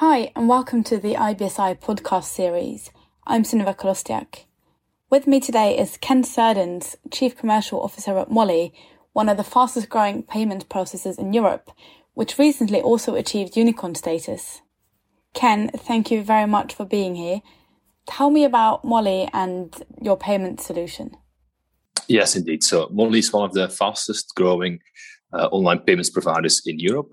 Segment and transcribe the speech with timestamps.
[0.00, 2.90] Hi, and welcome to the IBSI podcast series.
[3.26, 4.46] I'm Sunniva Kolostyak.
[5.10, 8.72] With me today is Ken Serdons, Chief Commercial Officer at Mollie,
[9.12, 11.70] one of the fastest growing payment processors in Europe,
[12.14, 14.62] which recently also achieved unicorn status.
[15.34, 17.42] Ken, thank you very much for being here.
[18.06, 21.14] Tell me about Mollie and your payment solution.
[22.08, 22.64] Yes, indeed.
[22.64, 24.78] So Mollie is one of the fastest growing
[25.34, 27.10] uh, online payments providers in Europe.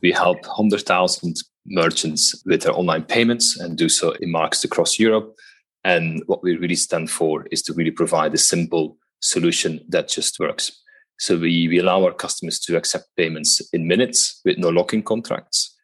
[0.00, 1.36] We help 100,000
[1.72, 5.34] merchants with their online payments and do so in markets across Europe.
[5.84, 10.38] And what we really stand for is to really provide a simple solution that just
[10.38, 10.70] works.
[11.18, 15.74] So we, we allow our customers to accept payments in minutes with no locking contracts.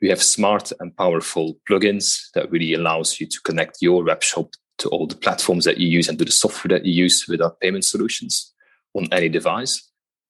[0.00, 4.50] We have smart and powerful plugins that really allows you to connect your web shop
[4.78, 7.40] to all the platforms that you use and to the software that you use with
[7.40, 8.52] our payment solutions
[8.94, 9.87] on any device.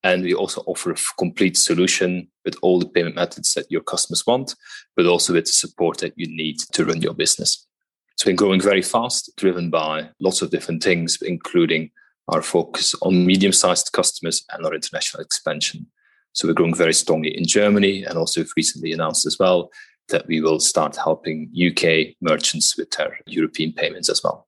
[0.08, 4.26] And we also offer a complete solution with all the payment methods that your customers
[4.26, 4.54] want,
[4.96, 7.66] but also with the support that you need to run your business.
[8.14, 11.90] It's been growing very fast, driven by lots of different things, including
[12.28, 15.86] our focus on medium sized customers and our international expansion.
[16.32, 19.70] So we're growing very strongly in Germany and also recently announced as well
[20.08, 24.46] that we will start helping UK merchants with their European payments as well.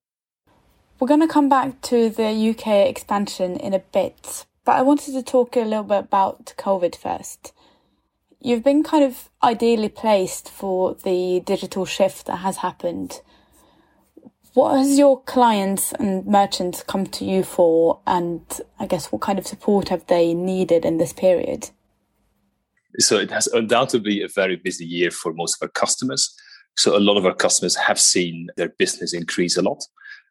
[0.99, 5.12] We're going to come back to the UK expansion in a bit, but I wanted
[5.12, 7.53] to talk a little bit about COVID first.
[8.41, 13.20] You've been kind of ideally placed for the digital shift that has happened.
[14.55, 18.42] What has your clients and merchants come to you for, and
[18.78, 21.70] I guess what kind of support have they needed in this period?
[22.98, 26.34] So it has undoubtedly a very busy year for most of our customers.
[26.77, 29.84] So a lot of our customers have seen their business increase a lot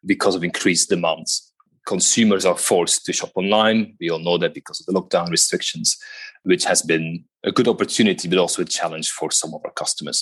[0.04, 1.49] because of increased demands.
[1.94, 3.96] Consumers are forced to shop online.
[4.00, 5.98] We all know that because of the lockdown restrictions,
[6.44, 10.18] which has been a good opportunity, but also a challenge for some of our customers.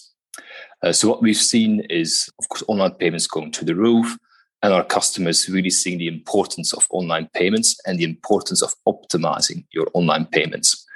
[0.83, 2.10] Uh, so what we've seen is,
[2.41, 4.16] of course, online payments going to the roof,
[4.62, 9.66] and our customers really seeing the importance of online payments and the importance of optimizing
[9.71, 10.87] your online payments.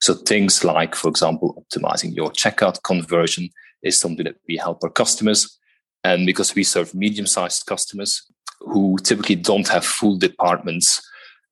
[0.00, 3.50] So things like, for example, optimizing your checkout conversion
[3.82, 5.58] is something that we help our customers.
[6.04, 8.22] And because we serve medium-sized customers
[8.66, 11.00] who typically don't have full departments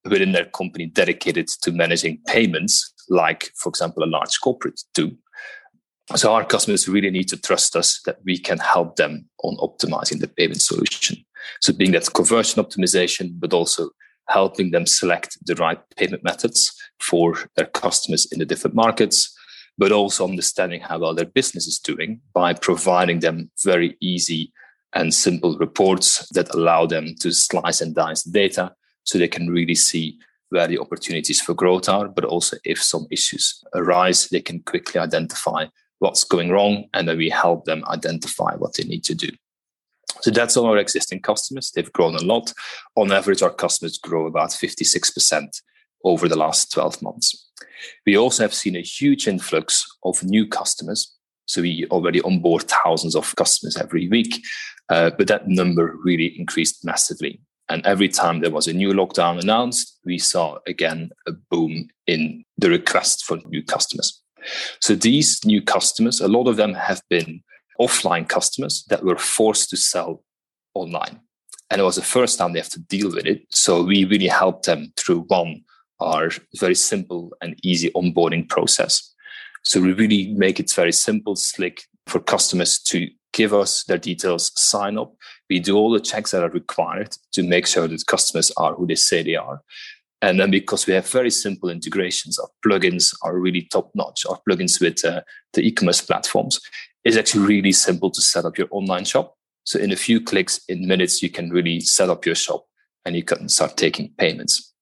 [0.05, 5.17] within their company dedicated to managing payments, like, for example, a large corporate do,
[6.17, 10.19] so our customers really need to trust us that we can help them on optimizing
[10.19, 11.25] the payment solution.
[11.61, 13.91] So being that conversion optimization, but also
[14.29, 19.37] helping them select the right payment methods for their customers in the different markets,
[19.79, 24.53] but also understanding how well their business is doing by providing them very easy
[24.95, 28.75] and simple reports that allow them to slice and dice data
[29.05, 30.19] so they can really see
[30.51, 35.01] where the opportunities for growth are, but also if some issues arise, they can quickly
[35.01, 35.67] identify
[36.01, 39.29] what's going wrong, and then we help them identify what they need to do.
[40.23, 41.71] So that's all our existing customers.
[41.71, 42.53] They've grown a lot.
[42.97, 45.63] On average, our customers grow about 56%
[46.05, 47.51] over the last 12 months.
[48.07, 51.15] We also have seen a huge influx of new customers.
[51.47, 54.43] So we already onboard thousands of customers every week,
[54.91, 57.41] uh, but that number really increased massively.
[57.69, 62.45] And every time there was a new lockdown announced, we saw again a boom in
[62.59, 64.21] the request for new customers.
[64.81, 67.43] So these new customers, a lot of them have been
[67.81, 70.25] offline customers that were forced to sell
[70.75, 71.21] online.
[71.71, 73.43] And it was the first time they have to deal with it.
[73.51, 75.63] So we really helped them through one,
[76.01, 79.15] our very simple and easy onboarding process.
[79.63, 83.09] So we really make it very simple, slick for customers to
[83.41, 85.15] give us their details, sign up.
[85.49, 88.87] We do all the checks that are required to make sure that customers are who
[88.87, 89.63] they say they are.
[90.21, 94.27] And then because we have very simple integrations, our plugins are really top notch.
[94.29, 95.23] Our plugins with uh,
[95.55, 96.61] the e-commerce platforms
[97.05, 99.35] is actually really simple to set up your online shop.
[99.65, 102.67] So in a few clicks, in minutes, you can really set up your shop
[103.07, 104.75] and you can start taking payments.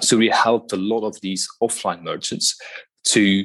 [0.00, 2.56] So we helped a lot of these offline merchants
[3.14, 3.44] to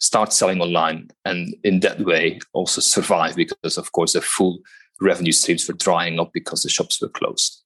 [0.00, 4.58] start selling online and in that way also survive because of course the full
[5.00, 7.62] revenue streams were drying up because the shops were closed.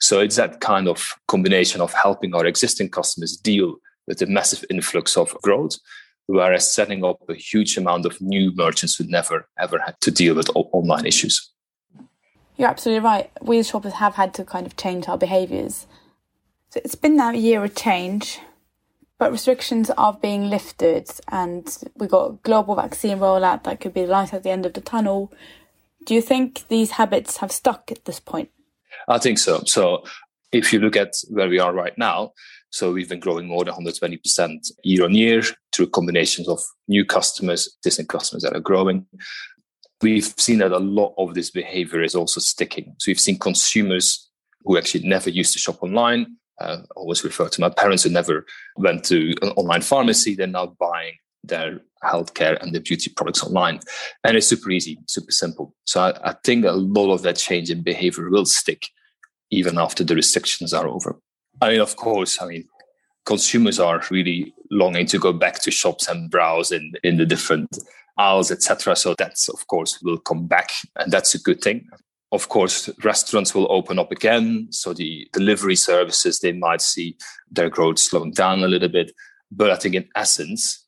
[0.00, 4.64] So it's that kind of combination of helping our existing customers deal with the massive
[4.70, 5.78] influx of growth,
[6.26, 10.34] whereas setting up a huge amount of new merchants who never ever had to deal
[10.34, 11.52] with online issues.
[12.56, 13.30] You're absolutely right.
[13.42, 15.86] We as shoppers have had to kind of change our behaviours.
[16.70, 18.38] So it's been now a year of change,
[19.18, 24.08] but restrictions are being lifted, and we've got global vaccine rollout that could be the
[24.08, 25.32] light at the end of the tunnel.
[26.04, 28.50] Do you think these habits have stuck at this point?
[29.08, 29.62] I think so.
[29.64, 30.04] So
[30.52, 32.32] if you look at where we are right now,
[32.70, 35.42] so we've been growing more than 120% year on year
[35.72, 39.06] through combinations of new customers, existing customers that are growing.
[40.02, 42.94] we've seen that a lot of this behavior is also sticking.
[42.98, 44.28] So we've seen consumers
[44.64, 46.36] who actually never used to shop online.
[46.60, 50.34] Uh, always refer to my parents who never went to an online pharmacy.
[50.34, 51.14] They're now buying
[51.44, 53.80] their healthcare and their beauty products online.
[54.24, 55.74] And it's super easy, super simple.
[55.84, 58.88] So I, I think a lot of that change in behavior will stick
[59.50, 61.16] even after the restrictions are over.
[61.60, 62.64] I mean, of course, I mean,
[63.24, 67.78] consumers are really longing to go back to shops and browse in, in the different
[68.18, 68.96] aisles, etc.
[68.96, 71.88] So that's of course will come back, and that's a good thing.
[72.32, 77.16] Of course, restaurants will open up again, so the delivery services they might see
[77.50, 79.12] their growth slowing down a little bit.
[79.50, 80.84] But I think in essence,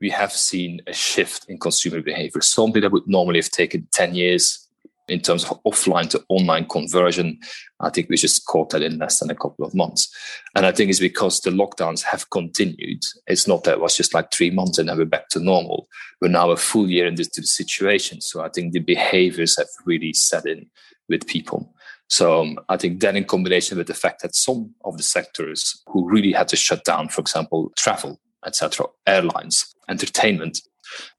[0.00, 2.40] we have seen a shift in consumer behavior.
[2.40, 4.68] Something that would normally have taken 10 years
[5.08, 7.38] in terms of offline to online conversion,
[7.82, 10.08] I think we just caught that in less than a couple of months.
[10.54, 13.02] And I think it's because the lockdowns have continued.
[13.26, 15.88] It's not that it was just like three months and then we're back to normal.
[16.20, 18.20] We're now a full year into the situation.
[18.20, 20.70] So I think the behaviors have really set in
[21.08, 21.74] with people.
[22.08, 25.82] So um, I think that in combination with the fact that some of the sectors
[25.86, 30.60] who really had to shut down, for example, travel, etc., airlines, entertainment,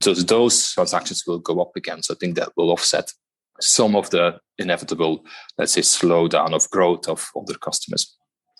[0.00, 2.02] so those transactions will go up again.
[2.02, 3.12] So I think that will offset
[3.64, 5.24] some of the inevitable,
[5.58, 8.16] let's say, slowdown of growth of other customers.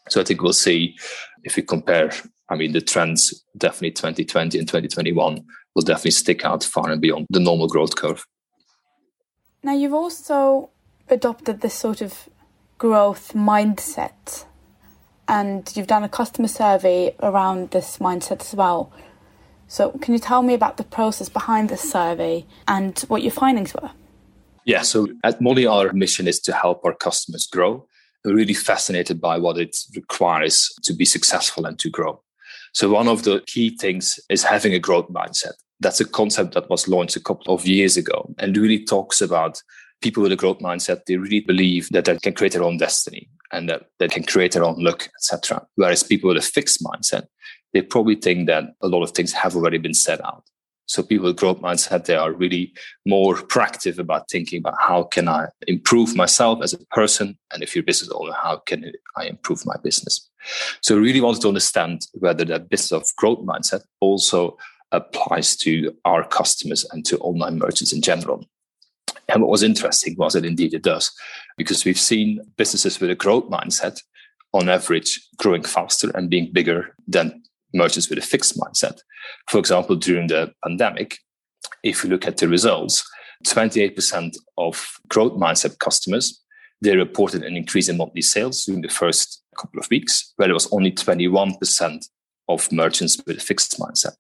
[0.08, 0.96] So I think we'll see
[1.44, 2.10] if we compare,
[2.48, 7.26] I mean, the trends definitely 2020 and 2021 will definitely stick out far and beyond
[7.30, 8.24] the normal growth curve.
[9.62, 10.70] Now, you've also
[11.08, 12.28] adopted this sort of
[12.76, 14.44] growth mindset,
[15.26, 18.92] and you've done a customer survey around this mindset as well.
[19.66, 23.74] So, can you tell me about the process behind this survey and what your findings
[23.74, 23.90] were?
[24.64, 27.87] Yeah, so at Mollie, our mission is to help our customers grow.
[28.25, 32.22] We're really fascinated by what it requires to be successful and to grow.
[32.72, 35.52] So, one of the key things is having a growth mindset.
[35.81, 39.61] That's a concept that was launched a couple of years ago and really talks about
[40.00, 41.05] people with a growth mindset.
[41.06, 44.52] They really believe that they can create their own destiny and that they can create
[44.52, 45.67] their own look, etc.
[45.75, 47.26] Whereas people with a fixed mindset,
[47.75, 50.44] they probably think that a lot of things have already been set out.
[50.86, 52.72] So people with growth mindset, they are really
[53.06, 57.38] more proactive about thinking about how can I improve myself as a person?
[57.52, 60.28] And if you're a business owner, how can I improve my business?
[60.82, 64.58] So we really wanted to understand whether that business of growth mindset also
[64.92, 68.44] applies to our customers and to online merchants in general.
[69.28, 71.10] And what was interesting was that indeed it does,
[71.56, 74.00] because we've seen businesses with a growth mindset
[74.52, 77.42] on average growing faster and being bigger than
[77.74, 78.98] merchants with a fixed mindset.
[79.48, 81.18] For example, during the pandemic,
[81.82, 83.04] if you look at the results,
[83.46, 86.44] 28% of growth mindset customers
[86.84, 90.52] they reported an increase in monthly sales during the first couple of weeks, where it
[90.52, 92.06] was only 21%
[92.48, 94.12] of merchants with a fixed mindset.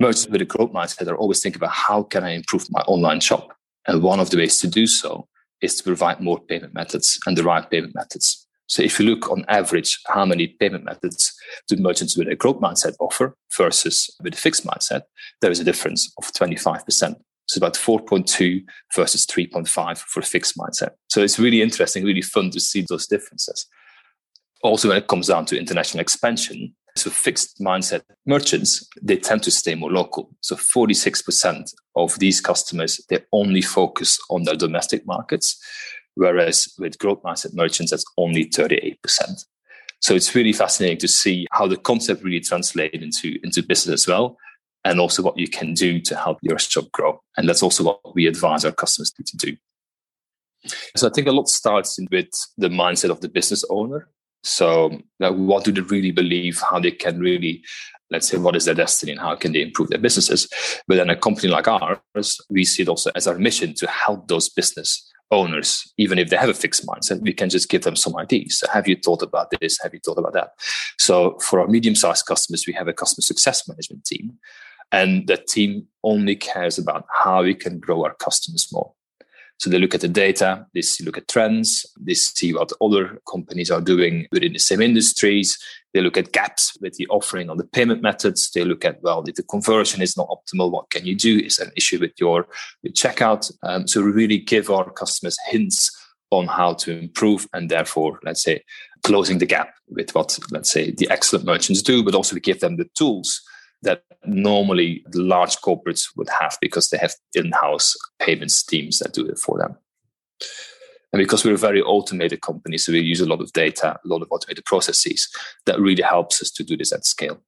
[0.00, 3.20] Merchants with a growth mindset are always thinking about how can I improve my online
[3.20, 3.54] shop?
[3.86, 5.28] And one of the ways to do so
[5.60, 8.43] is to provide more payment methods and the right payment methods.
[8.66, 11.34] So if you look on average, how many payment methods
[11.68, 15.02] do merchants with a growth mindset offer versus with a fixed mindset,
[15.40, 17.16] there is a difference of 25%.
[17.46, 18.64] So about 4.2
[18.96, 20.90] versus 3.5 for a fixed mindset.
[21.08, 23.66] So it's really interesting, really fun to see those differences.
[24.62, 29.50] Also, when it comes down to international expansion, so fixed mindset merchants, they tend to
[29.50, 30.30] stay more local.
[30.40, 35.60] So 46% of these customers, they only focus on their domestic markets
[36.14, 38.96] whereas with growth mindset merchants, that's only 38%.
[40.00, 44.06] So it's really fascinating to see how the concept really translates into, into business as
[44.06, 44.36] well,
[44.84, 47.22] and also what you can do to help your shop grow.
[47.36, 49.56] And that's also what we advise our customers to do.
[50.96, 52.28] So I think a lot starts with
[52.58, 54.08] the mindset of the business owner.
[54.42, 56.60] So like, what do they really believe?
[56.60, 57.62] How they can really,
[58.10, 60.48] let's say, what is their destiny and how can they improve their businesses?
[60.86, 64.28] But then a company like ours, we see it also as our mission to help
[64.28, 67.96] those business owners, even if they have a fixed mindset, we can just give them
[67.96, 68.62] some ideas.
[68.72, 69.78] Have you thought about this?
[69.82, 70.50] Have you thought about that?
[70.98, 74.38] So for our medium-sized customers, we have a customer success management team.
[74.92, 78.92] And that team only cares about how we can grow our customers more.
[79.58, 83.70] So they look at the data, they look at trends, they see what other companies
[83.70, 85.58] are doing within the same industries.
[85.92, 88.50] They look at gaps with the offering on the payment methods.
[88.50, 91.38] They look at, well, if the conversion is not optimal, what can you do?
[91.38, 92.48] Is an issue with your,
[92.88, 93.50] checkout?
[93.62, 95.96] Um, so we really give our customers hints
[96.30, 98.64] on how to improve and therefore, let's say,
[99.04, 102.60] closing the gap with what, let's say, the excellent merchants do, but also we give
[102.60, 103.40] them the tools
[103.84, 109.38] that normally large corporates would have because they have in-house payments teams that do it
[109.38, 109.76] for them.
[111.12, 114.08] And because we're a very automated company, so we use a lot of data, a
[114.08, 115.28] lot of automated processes,
[115.66, 117.40] that really helps us to do this at scale.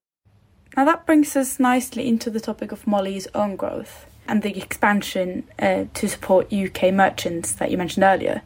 [0.76, 4.06] Now that brings us nicely into the topic of Mollie's own growth.
[4.28, 8.42] and the expansion uh, to support UK merchants that you mentioned earlier.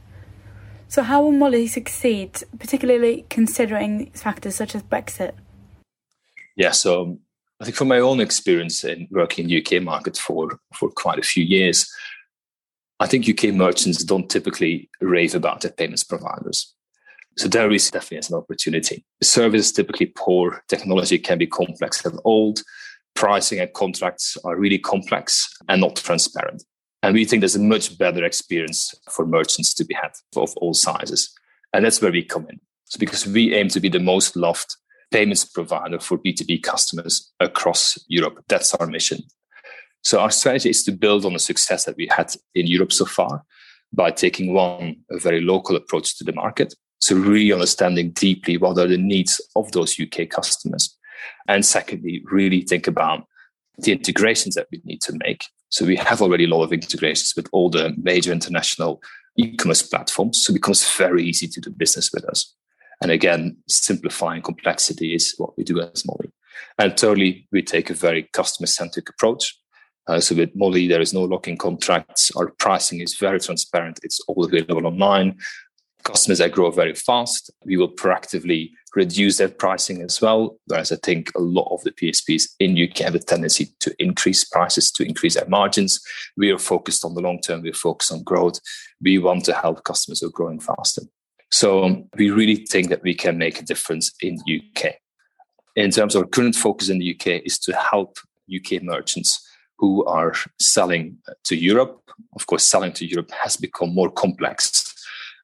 [0.88, 5.32] So, how will Mollie succeed, particularly considering factors such as Brexit?
[6.56, 7.18] Yeah, so
[7.61, 11.23] I think from my own experience in working in UK market for, for quite a
[11.23, 11.90] few years,
[13.00, 16.75] I think UK merchants don't typically rave about their payments providers.
[17.37, 19.05] So there is definitely an opportunity.
[19.21, 22.61] The service is typically poor, technology can be complex and old,
[23.14, 26.64] pricing and contracts are really complex and not transparent.
[27.02, 30.75] And we think there's a much better experience for merchants to be had of all
[30.75, 31.33] sizes.
[31.73, 32.61] And that's where we come in.
[32.85, 34.76] So because we aim to be the most loved
[35.11, 38.45] payments provider for B2B customers across Europe.
[38.49, 39.23] That's our mission.
[40.02, 43.05] So our strategy is to build on the success that we had in Europe so
[43.05, 43.45] far
[43.93, 46.75] by taking one, a very local approach to the market.
[47.00, 50.97] So really understanding deeply what are the needs of those UK customers.
[51.49, 53.26] And secondly, really think about
[53.79, 55.45] the integrations that we need to make.
[55.71, 59.02] So we have already a lot of integrations with all the major international
[59.37, 60.43] e-commerce platforms.
[60.43, 62.55] So it becomes very easy to do business with us.
[63.00, 66.33] And again, simplifying complexity is what we do as Mollie.
[66.78, 69.57] And thirdly, we take a very customer centric approach.
[70.07, 72.30] Uh, so with Mollie, there is no locking contracts.
[72.37, 74.00] Our pricing is very transparent.
[74.02, 75.38] It's all available online.
[76.02, 80.59] Customers that grow very fast, we will proactively reduce their pricing as well.
[80.66, 84.45] Whereas I think a lot of the PSPs in UK have a tendency to increase
[84.45, 86.00] prices, to increase their margins.
[86.37, 87.62] We are focused on the long term.
[87.62, 88.61] We're focused on growth.
[89.00, 91.02] We want to help customers who are growing faster.
[91.50, 94.95] So we really think that we can make a difference in the UK.
[95.76, 98.19] In terms of our current focus in the UK is to help
[98.54, 99.47] UK merchants
[99.78, 102.00] who are selling to Europe.
[102.37, 104.95] Of course, selling to Europe has become more complex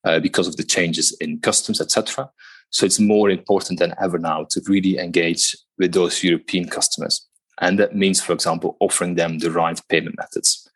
[0.04, 2.30] uh, because of the changes in customs, etc.
[2.70, 7.26] So it's more important than ever now to really engage with those European customers.
[7.60, 10.68] And that means, for example, offering them the right payment methods.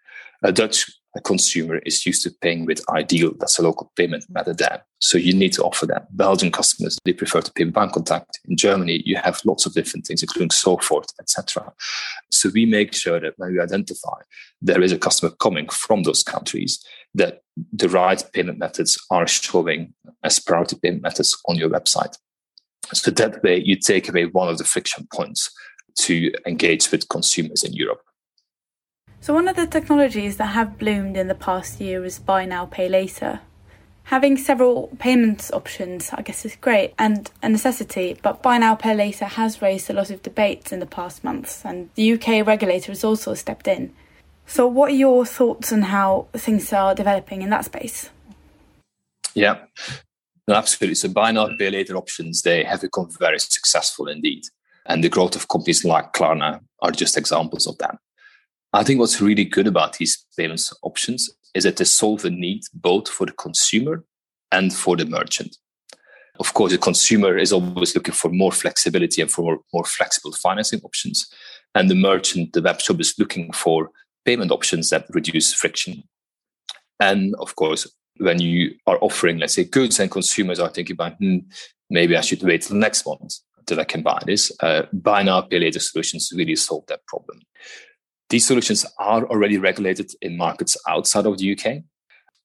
[0.43, 0.91] A Dutch
[1.25, 3.35] consumer is used to paying with iDEAL.
[3.39, 4.85] That's a local payment method there.
[5.01, 6.15] So you need to offer that.
[6.15, 8.39] Belgian customers, they prefer to pay Bancontact.
[8.47, 11.73] In Germany, you have lots of different things, including Sofort, etc.
[12.31, 14.21] So we make sure that when we identify
[14.61, 17.43] there is a customer coming from those countries, that
[17.73, 22.17] the right payment methods are showing as priority payment methods on your website.
[22.93, 25.51] So that way you take away one of the friction points
[26.01, 28.03] to engage with consumers in Europe.
[29.23, 32.65] So, one of the technologies that have bloomed in the past year is buy now,
[32.65, 33.41] pay later.
[34.11, 38.93] Having several payments options, I guess, is great and a necessity, but buy now, pay
[38.93, 42.91] later has raised a lot of debates in the past months, and the UK regulator
[42.91, 43.95] has also stepped in.
[44.47, 48.11] So, what are your thoughts on how things are developing in that space?
[49.33, 49.61] Yeah,
[50.49, 50.97] no, absolutely.
[50.97, 54.43] So, buy now, pay later options they have become very successful indeed,
[54.87, 57.97] and the growth of companies like Klarna are just examples of that.
[58.73, 62.63] I think what's really good about these payments options is that they solve a need
[62.75, 64.05] both for the consumer
[64.53, 65.57] and for the merchant.
[66.39, 70.33] Of course, the consumer is always looking for more flexibility and for more, more flexible
[70.33, 71.29] financing options.
[71.75, 73.91] And the merchant, the web shop is looking for
[74.25, 76.03] payment options that reduce friction.
[76.99, 77.87] And of course,
[78.19, 81.39] when you are offering, let's say, goods and consumers are thinking about, hmm,
[81.89, 83.35] maybe I should wait till next month
[83.67, 84.53] that I can buy this.
[84.61, 87.41] Uh, buy now, pay later solutions really solve that problem.
[88.31, 91.83] These solutions are already regulated in markets outside of the UK.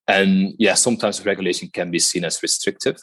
[0.08, 2.98] And yeah, sometimes regulation can be seen as restrictive,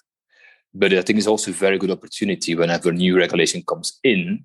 [0.74, 4.44] but I think it's also a very good opportunity whenever new regulation comes in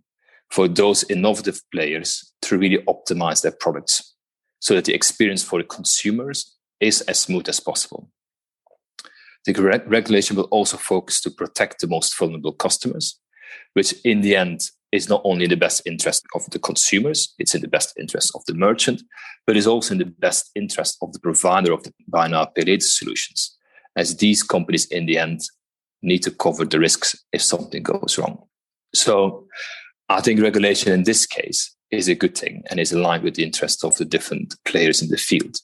[0.50, 4.16] for those innovative players to really optimize their products
[4.60, 8.10] so that the experience for the consumers is as smooth as possible.
[9.46, 13.20] The regulation will also focus to protect the most vulnerable customers,
[13.74, 17.54] which in the end is not only in the best interest of the consumers, it's
[17.54, 19.02] in the best interest of the merchant,
[19.46, 22.64] but is also in the best interest of the provider of the buy now pay
[22.64, 23.58] later solutions,
[23.96, 25.42] as these companies in the end
[26.02, 28.42] need to cover the risks if something goes wrong.
[28.94, 29.48] So
[30.10, 33.44] I think regulation in this case is a good thing and is aligned with the
[33.44, 35.58] interests of the different players in the field.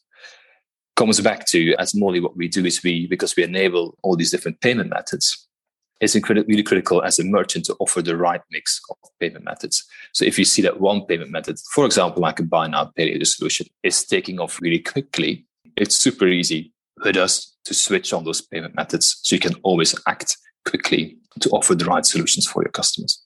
[0.96, 4.32] Comes back to as Mollie, what we do is we because we enable all these
[4.32, 5.43] different payment methods,
[6.00, 9.86] it's incredibly critical as a merchant to offer the right mix of payment methods.
[10.12, 13.06] So if you see that one payment method, for example, like a buy now, pay
[13.06, 15.46] later solution, is taking off really quickly,
[15.78, 16.74] it's super easy
[17.04, 21.50] with us to switch on those payment methods so you can always act quickly to
[21.50, 23.24] offer the right solutions for your customers.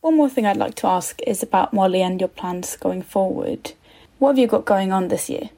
[0.00, 3.72] One more thing I'd like to ask is about Mollie and your plans going forward.
[4.18, 5.50] What have you got going on this year?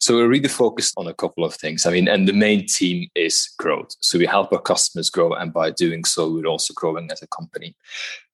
[0.00, 1.86] So we're really focused on a couple of things.
[1.86, 3.94] I mean, and the main theme is growth.
[4.00, 7.26] So we help our customers grow, and by doing so, we're also growing as a
[7.28, 7.76] company.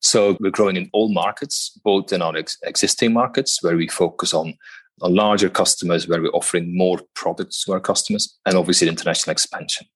[0.01, 4.35] So we're growing in all markets, both in our ex- existing markets where we focus
[4.35, 4.55] on
[5.01, 9.87] larger customers where we're offering more products to our customers, and obviously international expansion.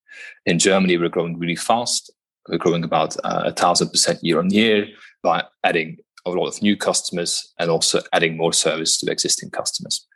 [0.47, 2.11] In Germany, we're growing really fast.
[2.49, 4.89] We're growing about uh, a thousand percent year on year
[5.23, 10.07] by adding a lot of new customers and also adding more service to existing customers.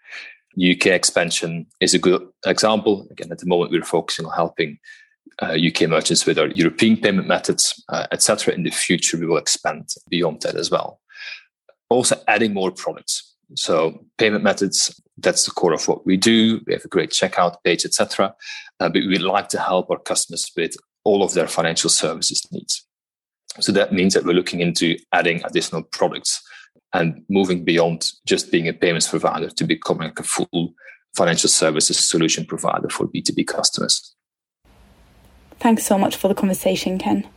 [0.58, 3.06] UK expansion is a good example.
[3.10, 4.78] Again, at the moment, we're focusing on helping
[5.40, 8.54] uh, UK merchants with our European payment methods, uh, etc.
[8.54, 11.00] In the future, we will expand beyond that as well.
[11.88, 13.34] Also, adding more products.
[13.54, 16.60] So, payment methods, that's the core of what we do.
[16.66, 18.34] We have a great checkout page, etc.
[18.78, 22.86] Uh, but we'd like to help our customers with all of their financial services needs.
[23.58, 26.40] So that means that we're looking into adding additional products
[26.92, 30.74] and moving beyond just being a payments provider to becoming like a full
[31.14, 34.14] financial services solution provider for B2B customers.
[35.58, 37.28] Thanks so much for the conversation, Ken.